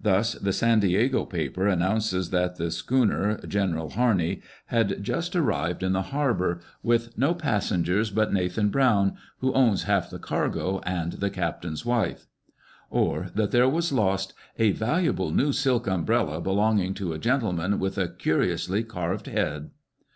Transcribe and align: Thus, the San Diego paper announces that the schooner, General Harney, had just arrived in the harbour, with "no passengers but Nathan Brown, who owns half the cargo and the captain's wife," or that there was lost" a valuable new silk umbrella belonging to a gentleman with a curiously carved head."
Thus, 0.00 0.32
the 0.32 0.52
San 0.52 0.80
Diego 0.80 1.24
paper 1.24 1.68
announces 1.68 2.30
that 2.30 2.56
the 2.56 2.72
schooner, 2.72 3.38
General 3.46 3.90
Harney, 3.90 4.42
had 4.66 5.00
just 5.00 5.36
arrived 5.36 5.84
in 5.84 5.92
the 5.92 6.02
harbour, 6.10 6.58
with 6.82 7.16
"no 7.16 7.34
passengers 7.34 8.10
but 8.10 8.32
Nathan 8.32 8.70
Brown, 8.70 9.14
who 9.38 9.52
owns 9.52 9.84
half 9.84 10.10
the 10.10 10.18
cargo 10.18 10.80
and 10.84 11.12
the 11.12 11.30
captain's 11.30 11.86
wife," 11.86 12.26
or 12.90 13.28
that 13.36 13.52
there 13.52 13.68
was 13.68 13.92
lost" 13.92 14.32
a 14.58 14.72
valuable 14.72 15.30
new 15.30 15.52
silk 15.52 15.86
umbrella 15.86 16.40
belonging 16.40 16.92
to 16.94 17.12
a 17.12 17.18
gentleman 17.20 17.78
with 17.78 17.96
a 17.96 18.08
curiously 18.08 18.82
carved 18.82 19.26
head." 19.28 19.70